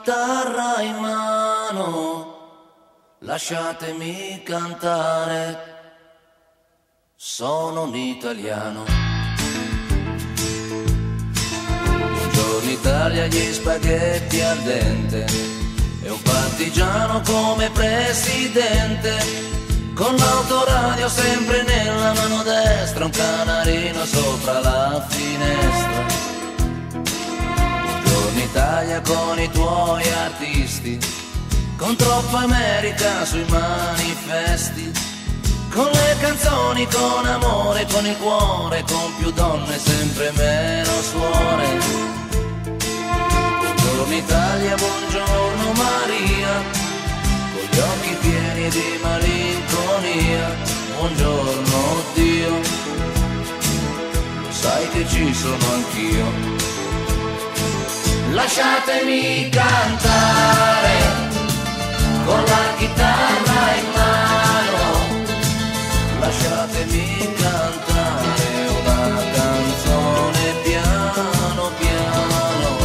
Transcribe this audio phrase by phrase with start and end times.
[0.00, 2.36] chitarra in mano,
[3.20, 5.68] lasciatemi cantare.
[7.16, 8.84] Sono un italiano.
[11.84, 15.26] Buongiorno Italia, gli spaghetti al dente.
[16.02, 19.48] E un partigiano come presidente.
[19.94, 26.39] Con l'autoradio sempre nella mano destra, un canarino sopra la finestra
[28.50, 30.98] Italia con i tuoi artisti,
[31.76, 34.90] con troppa America sui manifesti,
[35.72, 41.78] con le canzoni, con amore, con il cuore, con più donne, sempre meno suore.
[43.60, 46.62] Buongiorno Italia, buongiorno Maria,
[47.52, 50.56] con gli occhi pieni di malinconia,
[50.98, 52.60] buongiorno Dio,
[54.48, 56.59] sai che ci sono anch'io
[58.32, 60.98] lasciatemi cantare
[62.24, 64.82] con la chitarra in mano,
[66.20, 72.76] lasciatemi cantare una canzone piano piano,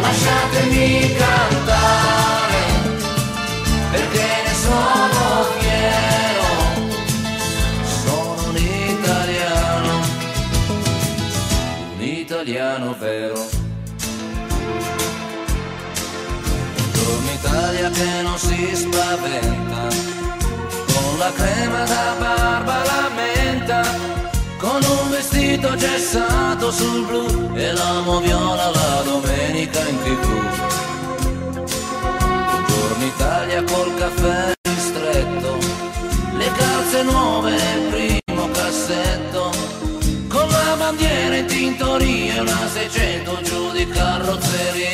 [0.00, 1.53] lasciatemi cantare
[17.94, 19.86] Che non si spaventa,
[20.92, 23.82] con la crema da barba la menta,
[24.58, 30.26] con un vestito gessato sul blu e l'amo viola la domenica in tv.
[32.50, 35.58] Buongiorno Italia col caffè ristretto,
[36.36, 39.52] le calze nuove nel primo cassetto,
[40.26, 44.93] con la bandiera in tintoria e una 600 giù di carrozzeria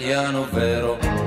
[0.00, 1.19] italiano vero.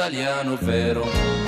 [0.00, 1.39] Italiano vero.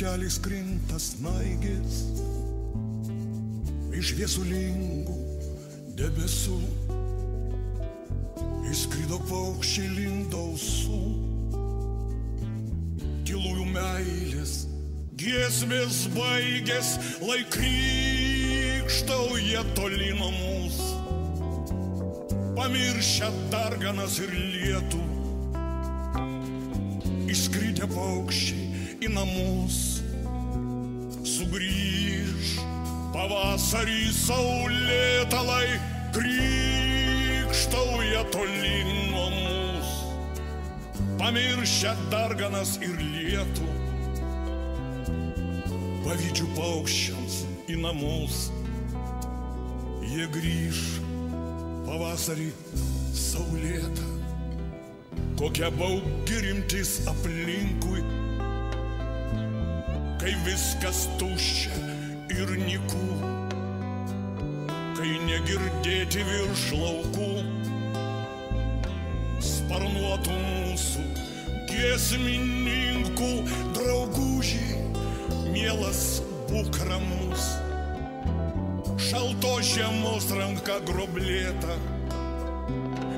[0.00, 2.08] Keliais krinta snaigės
[3.92, 5.12] iš viesulingų
[5.98, 6.56] debesų.
[8.70, 11.00] Išskrido paukščiai lindausų,
[13.28, 14.52] tylųjų meilės,
[15.20, 16.88] giesmės baigės,
[17.26, 20.94] laikrykštauja toli nuo mūsų.
[22.56, 25.02] Pamiršę darganas ir lietų,
[27.36, 28.59] išskridę paukščiai
[29.20, 29.80] namus.
[33.10, 35.66] Pavasarį saulėtalai
[36.14, 38.78] krikštau jie toli
[39.10, 40.14] nuo mūsų,
[41.20, 43.66] pamiršę darganas ir lietų,
[46.06, 47.36] pavydžių paukščiams
[47.68, 48.38] į namus,
[50.14, 50.80] jie grįž
[51.90, 52.48] pavasarį
[53.26, 54.08] saulėtą,
[55.42, 58.06] kokia baugi rimtis aplinkui,
[60.20, 61.78] kai viskas tuščia
[62.36, 63.06] ir nikų
[64.98, 67.28] kai negirdėti virš laukų
[69.40, 71.06] sparnuotų mūsų
[71.70, 73.30] giesmininkų
[73.78, 74.82] draugužiai,
[75.54, 76.02] mielas
[76.50, 77.46] būk ramus,
[79.08, 81.78] šalto žiemos ranka groblėta,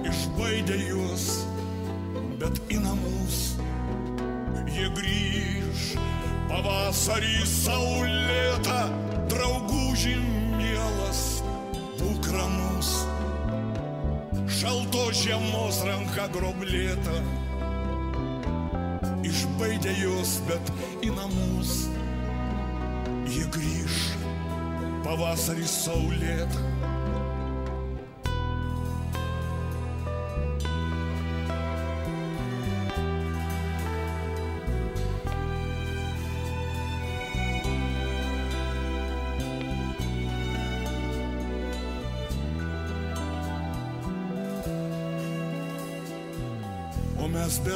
[0.06, 1.26] išbaidė juos,
[2.38, 3.42] bet į namus
[4.70, 5.90] jie grįž
[6.52, 8.80] pavasarį saulėtą,
[9.32, 10.18] draugužiai
[10.58, 11.20] mielas
[11.96, 12.90] būk ramus.
[14.52, 17.16] Šalto žiemos ranka groblėta,
[19.24, 21.86] išbaidė jos, bet į namus
[23.32, 24.02] jie grįž
[25.08, 26.91] pavasarį saulėtą.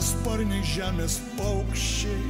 [0.06, 2.26] Besparniai žemės paukščiai.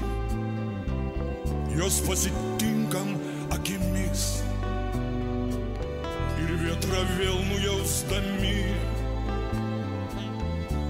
[1.76, 3.10] Jos pasitinkam
[3.52, 4.22] akimis
[6.40, 8.54] ir vietra vėl nujausdami.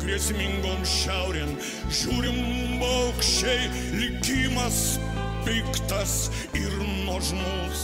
[0.05, 1.57] Grėsmingom šiaurėn
[1.91, 2.39] žiūrim
[2.85, 3.67] paukščiai,
[3.97, 4.79] likimas
[5.43, 6.15] piktas
[6.55, 6.71] ir
[7.09, 7.83] nuožmus.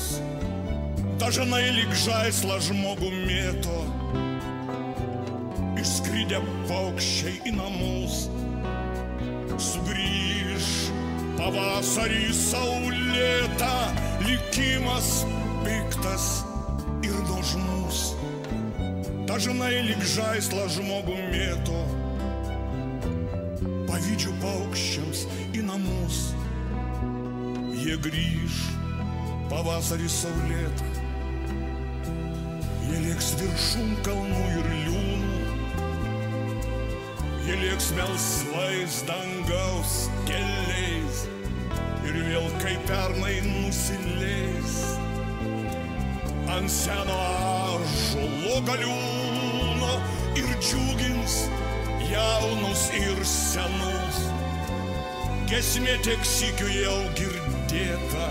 [1.18, 3.82] Dažnai lyg žaisla žmogų mėto
[5.82, 6.38] išskridę
[6.70, 8.28] paukščiai į namus.
[9.60, 10.68] Sugrįž
[11.36, 13.72] pavasarį saulėta,
[14.24, 15.24] likimas
[15.64, 16.28] piktas
[17.04, 18.12] ir nuožmus.
[19.28, 21.82] Dažnai lyg žaisla žmogų mėto,
[23.90, 26.22] pavydžių paukščiams į namus.
[27.82, 28.58] Jie grįž
[29.52, 30.90] pavasarį saulėta,
[32.88, 35.32] jie lieks viršum kalnų ir liūnų.
[37.42, 39.00] Jie lieks melsvais
[39.42, 41.26] dangaus keliais
[42.06, 44.76] ir vėl kaip pernai nusileis
[46.52, 49.92] ant seno ažulo galiūno
[50.38, 51.38] ir džiugins
[52.10, 54.20] jaunus ir senus.
[55.50, 58.28] Gesmė tiek sikių jau girdėta,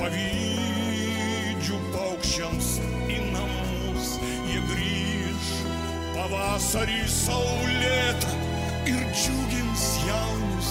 [0.00, 2.72] pavydžių paukščiams
[3.10, 4.16] į namus
[4.48, 5.52] jie grįž
[6.16, 8.36] pavasarį saulėtą
[8.90, 9.49] ir džiugins
[10.06, 10.70] jaunus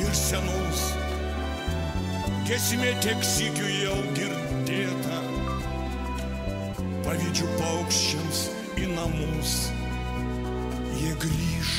[0.00, 0.82] ir senus.
[2.48, 5.18] Gesmė tiek sikių jau girdėta,
[7.06, 8.44] pavydžių paukščiams
[8.82, 9.56] į namus.
[11.00, 11.76] Jie grįž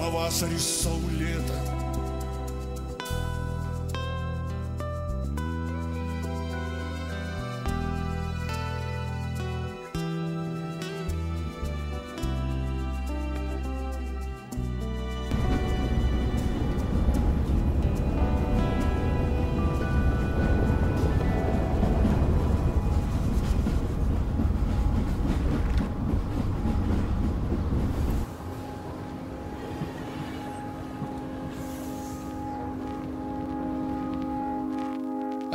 [0.00, 1.81] pavasarį saulėtą.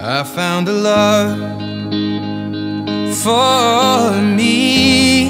[0.10, 1.38] I found a love
[3.24, 5.28] for me.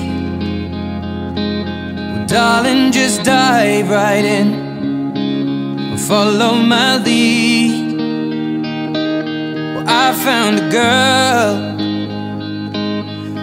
[2.13, 5.97] Well, darling, just dive right in.
[5.97, 7.97] Follow my lead.
[9.73, 11.55] Well, I found a girl,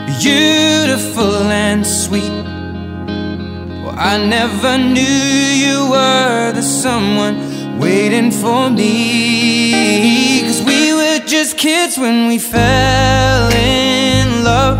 [0.07, 2.45] beautiful and sweet.
[3.83, 10.34] Well, I never knew you were the someone waiting for me.
[11.45, 14.79] Just kids when we fell in love,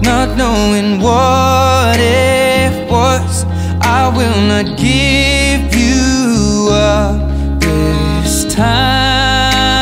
[0.00, 3.44] not knowing what it was.
[3.82, 9.76] I will not give you up this time.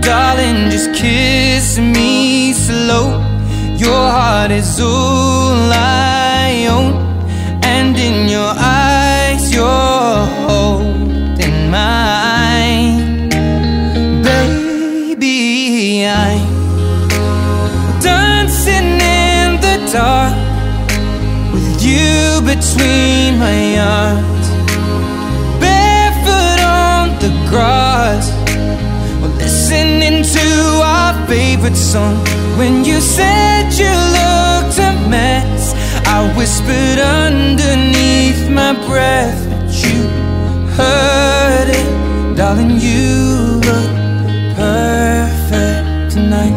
[0.00, 3.20] Darling, just kiss me slow.
[3.76, 5.21] Your heart is all
[31.62, 32.16] favorite song.
[32.58, 35.74] When you said you looked a mess,
[36.06, 40.08] I whispered underneath my breath, but you
[40.76, 42.80] heard it, darling.
[42.80, 43.90] You look
[44.56, 46.56] perfect tonight.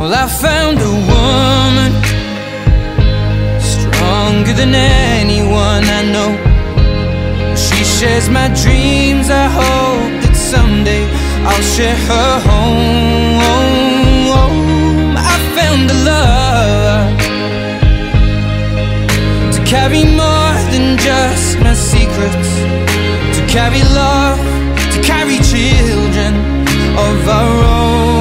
[0.00, 1.92] Well, I found a woman
[3.60, 6.45] stronger than anyone I know.
[7.98, 9.30] Shares my dreams.
[9.30, 11.04] I hope that someday
[11.48, 13.40] I'll share her home.
[15.16, 17.16] I found a love
[19.54, 22.50] to carry more than just my secrets,
[23.36, 24.40] to carry love,
[24.92, 26.34] to carry children
[26.98, 28.15] of our own.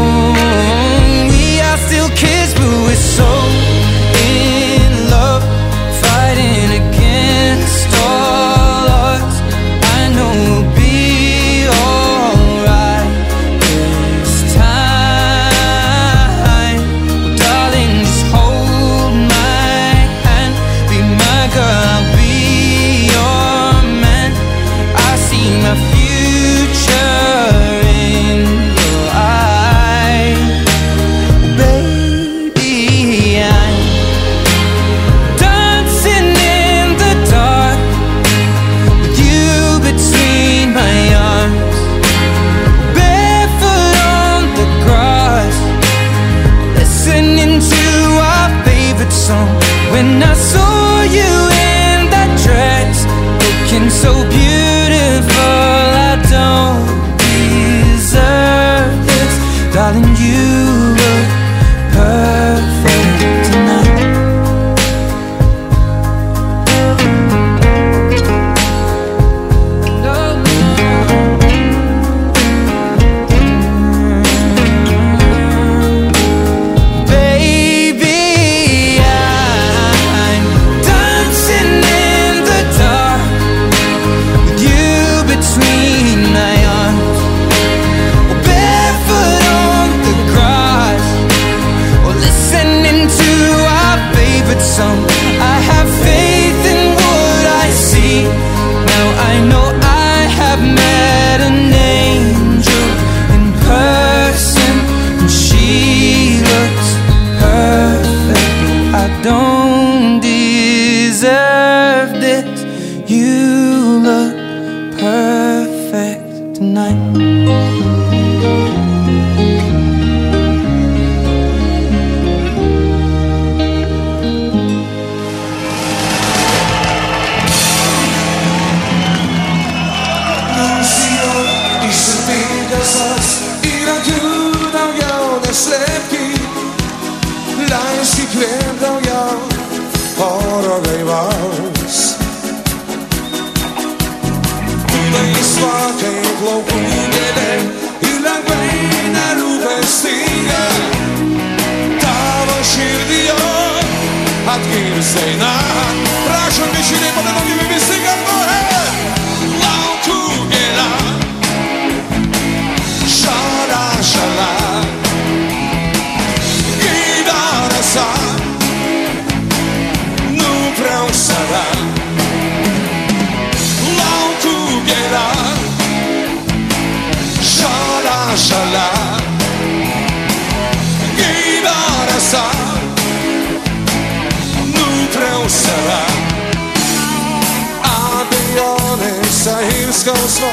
[190.05, 190.49] Skausmo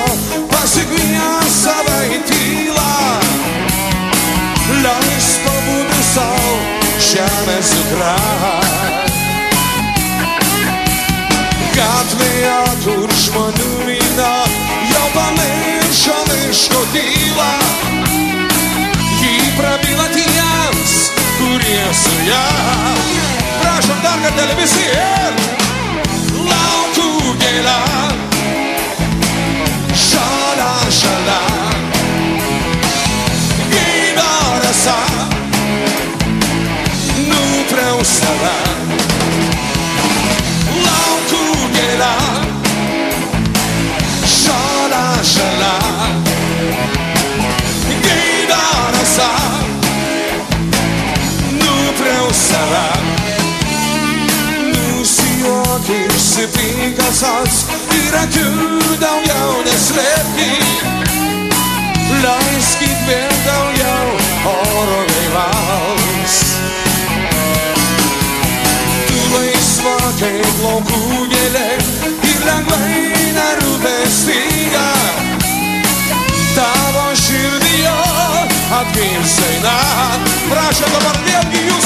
[0.48, 2.92] pasikvija save į tylą.
[4.80, 6.54] Leis pabūti savo
[7.08, 8.14] žemės dukra.
[11.76, 12.56] Gatvėje,
[12.86, 14.32] kur žmonių vyna,
[14.94, 17.52] jau pamiršo miško tylą.
[19.20, 20.96] Jį prabyla tiems,
[21.36, 22.44] kurie su ją.
[23.60, 25.42] Prašom dar kartelį visi ir
[31.02, 31.42] Oxalá
[33.72, 34.12] Quem
[34.54, 34.96] oraça
[37.26, 38.58] Nunca usará
[40.86, 42.14] Laucugueira
[44.28, 45.78] Chora, xalá
[48.02, 48.44] Quem
[48.86, 49.30] oraça
[51.50, 52.92] Nunca usará
[54.72, 60.62] No Senhor que se fica sozinho Bir akıldan jag är släppig
[62.22, 64.06] Långskigt väntar jag
[64.44, 66.56] har dig vals
[69.08, 71.78] Du är svaghet, långkugele
[72.22, 74.92] Gilla mig när du bestiga
[76.56, 79.78] Där var skyldig jag att vilsegna
[80.50, 81.81] Прошу, добрый день,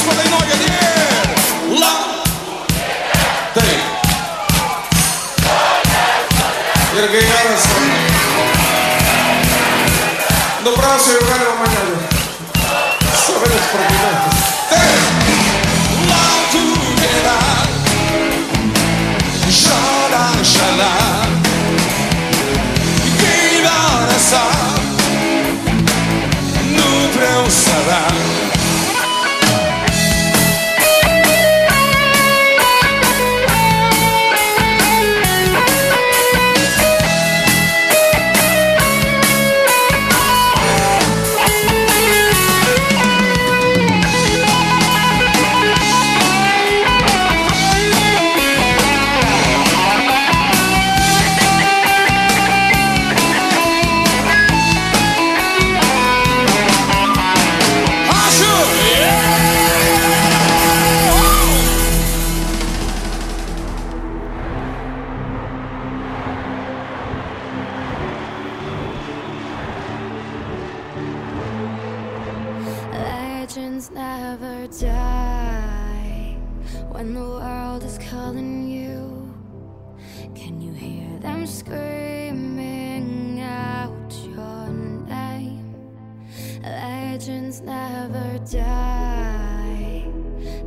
[87.27, 90.05] legends never die,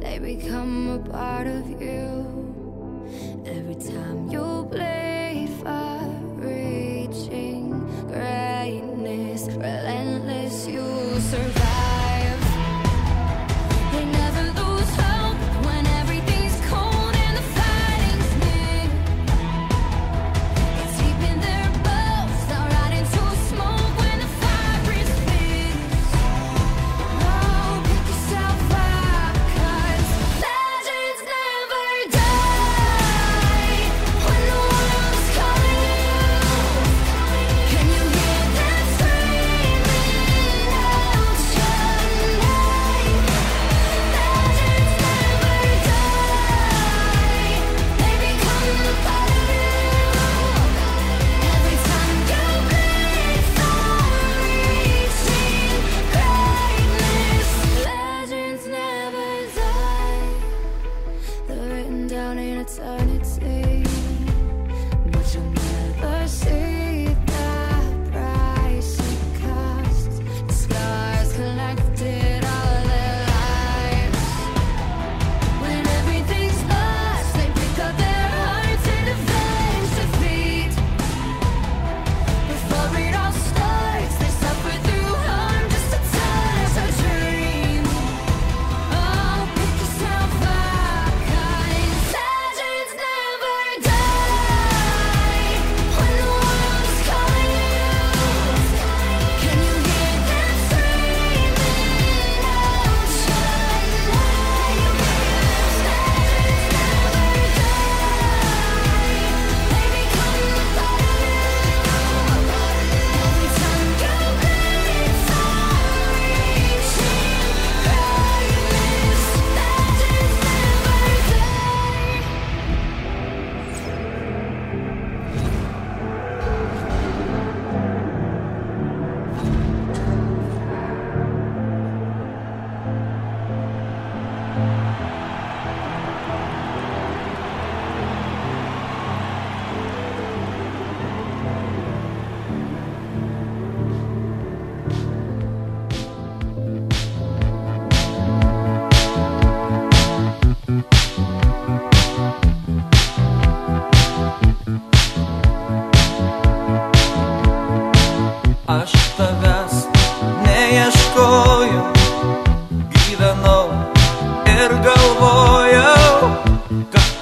[0.02, 2.26] they become a part of you
[3.46, 4.99] every time you play.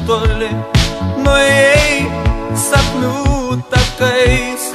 [0.07, 0.47] toli
[1.19, 2.07] nuėjai
[2.63, 4.67] sapnų takais.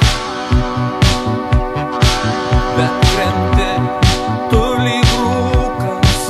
[2.77, 3.71] Bet krenti
[4.51, 6.21] tu lyg rūkas,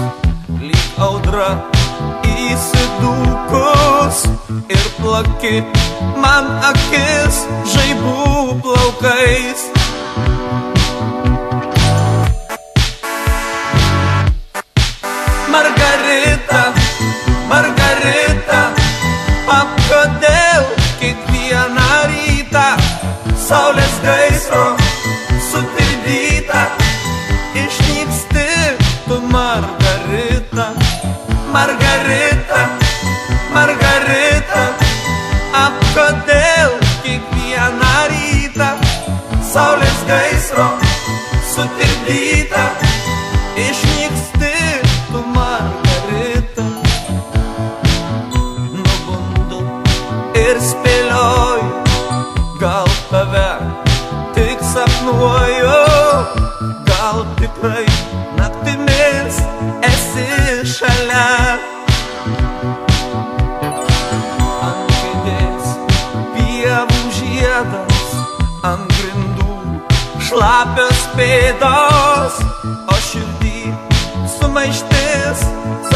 [0.64, 1.50] lyg audra
[2.32, 4.24] įsidūkus
[4.72, 5.56] ir plaki
[6.24, 7.44] man akis
[7.76, 7.83] žaidimas.
[74.64, 75.93] mais tenso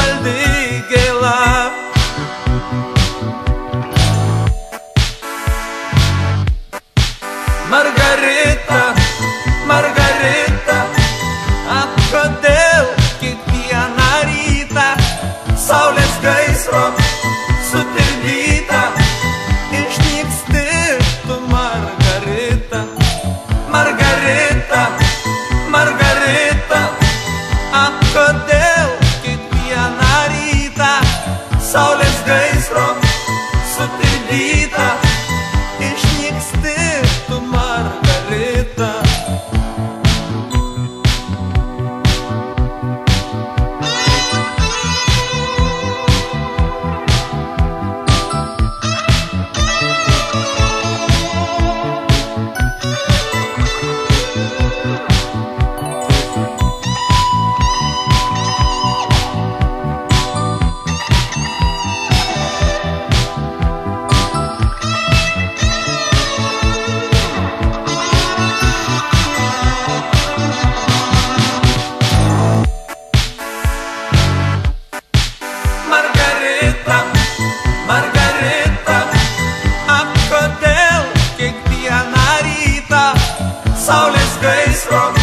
[83.88, 85.16] soul is grace from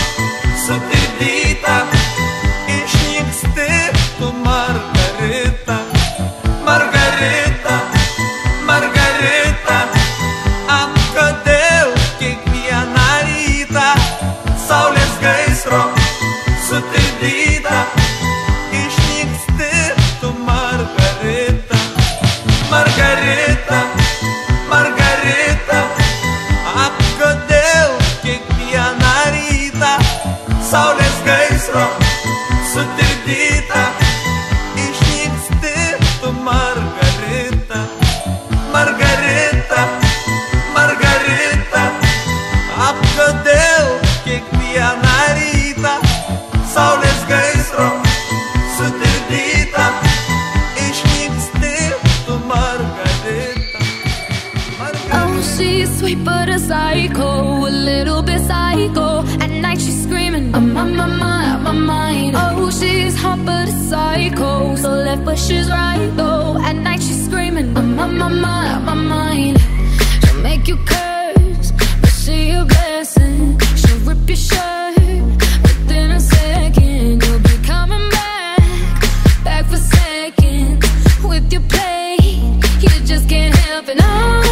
[0.64, 2.04] Sudipita.
[65.46, 66.59] she's right though.
[66.59, 69.61] At night she's screaming I'm on my mind, on my mind.
[70.22, 73.59] She'll make you curse But see a blessing.
[73.76, 74.96] She'll rip your shirt
[75.64, 78.62] Within a second You'll be coming back.
[79.44, 80.87] Back for seconds
[81.24, 82.16] With your play
[82.80, 83.98] You just can't help it.
[84.00, 84.43] Oh.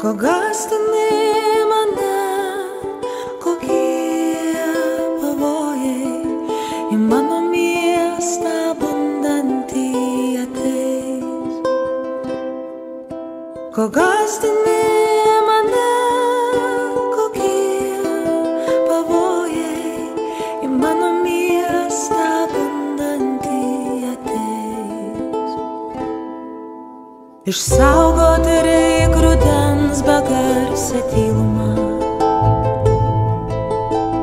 [0.00, 1.12] ko gastini
[1.68, 2.16] mane,
[3.42, 4.64] kokie
[5.20, 6.24] pavojai
[6.88, 9.82] į mano miestą bandantį
[10.44, 11.58] ateis.
[13.76, 14.78] Ko gastini
[15.48, 15.90] mane,
[17.18, 18.00] kokie
[18.88, 23.60] pavojai į mano miestą bandantį
[24.14, 25.60] ateis.
[27.52, 31.70] Išsaugoti reikia rudens vandens be garsę tylumą.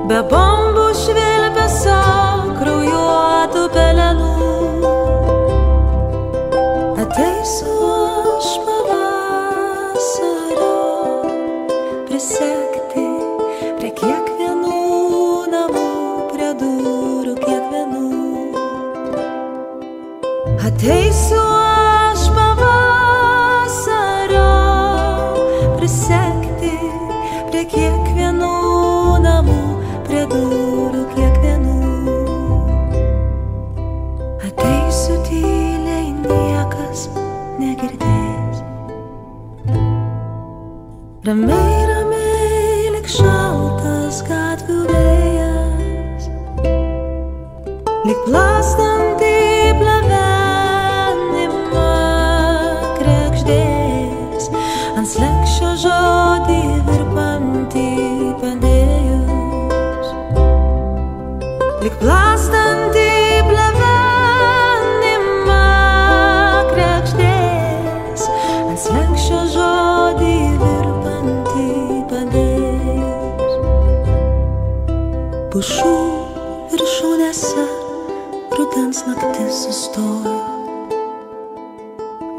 [0.08, 2.04] Be bombų švilpesio
[2.60, 4.36] kraujuotų pelenų.
[7.04, 10.06] Ateisiu aš pavasario
[12.08, 13.08] prisekti
[13.80, 14.80] prie kiekvienų
[15.52, 15.88] namų,
[16.32, 18.08] prie durų kiekvienų.
[20.72, 21.17] Ateisiu.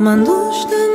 [0.09, 0.88] Quando da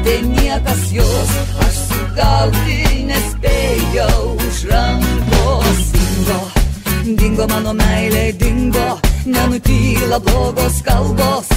[0.00, 1.30] nematė niekas jos,
[1.60, 5.80] aš sugauti nespėjau už rankos.
[5.92, 11.48] Dingo, dingo mano meilė, dingo, nenutyla blogos kalbos.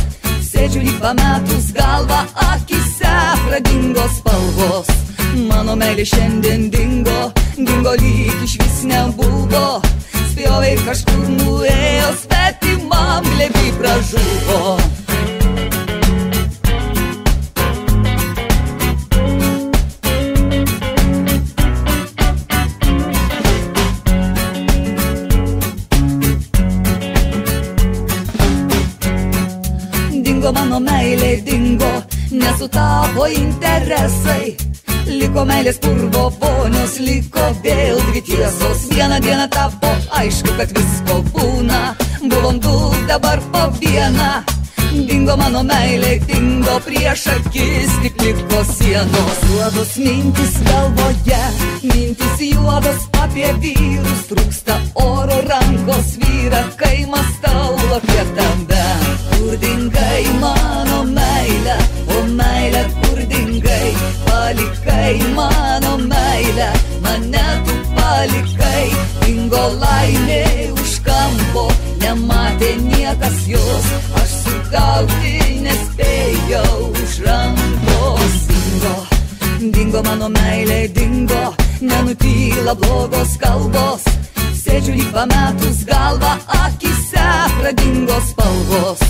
[0.42, 3.16] Sėdžiu į pametus galvą, akise
[3.48, 4.88] pradingo spalvos.
[5.48, 9.82] Mano meilė šiandien dingo, dingo lyg iš vis nebuvo.
[10.34, 15.03] Spjovė kažkur nuėjo, svetimam levi pražuvo.
[32.34, 34.56] Nesutapo interesai.
[35.06, 38.88] Liko meilės purvo ponios, liko vėl dvi tiesos.
[38.94, 41.82] Vieną dieną tapo aišku, kad visko būna.
[42.24, 42.76] Buvom du,
[43.08, 44.63] dabar po vieną.
[44.92, 49.40] Dingo mano meilė, dingo prieš akis, tik liko sienos.
[49.50, 51.42] Juodos mintis galvoje,
[51.90, 54.24] mintis juodos apie vyrus.
[54.30, 58.86] Trūksta oro rankos vyra, kai mastau apie tave.
[59.34, 61.78] Kur dingai mano meilė,
[62.16, 63.92] o meilė kur dingai,
[64.28, 66.70] palikai mano meilę,
[67.04, 68.88] mane tu palikai,
[69.26, 70.44] dingo laimė
[70.78, 71.68] už kampo,
[72.02, 72.74] nematė
[73.04, 78.36] niekas jos, aš sugauti nespėjau už rankos.
[78.48, 78.96] Dingo,
[79.76, 81.44] dingo mano meilė, dingo,
[81.84, 84.08] nenutyla blogos kalbos.
[84.64, 87.28] Sėdžiu lyg pametus galvą, akise
[87.60, 89.04] pradingo spalvos.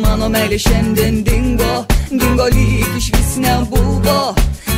[0.00, 4.20] Mano meilė šiandien dingo, dingo lyg iš vis nebuvo.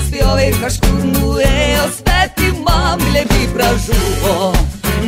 [0.08, 4.54] Spjovė ir kažkur nuėjo, spėti man glebi pražuvo.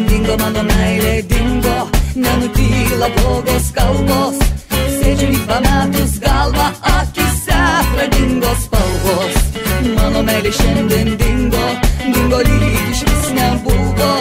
[0.08, 1.78] Dingo mano meilė, dingo,
[2.22, 4.38] nenutyla blogos kalbos.
[4.98, 7.60] Sėdžiu lyg pametus galvą, akise
[7.92, 9.38] pradingo spalvos.
[9.96, 11.66] Mano meilė šiandien dingo,
[12.02, 14.12] dingo lyg iš vis nebuvo.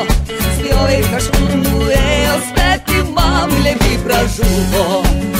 [0.57, 5.36] Spjovė kažkur nuėjo, spėti man glebi pražuvo.